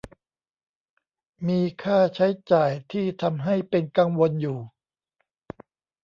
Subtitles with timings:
[1.47, 4.59] มีค่าใช้จ่ายที่ทำให้เป็นกังวลอยู่